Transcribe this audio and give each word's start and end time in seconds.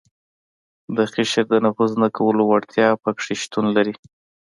د 0.95 0.97
قشر 1.13 1.43
د 1.51 1.55
نفوذ 1.65 1.91
نه 2.03 2.09
کولو 2.17 2.41
وړتیا 2.47 2.87
په 3.03 3.09
کې 3.19 3.33
شتون 3.41 3.65
لري. 3.77 3.93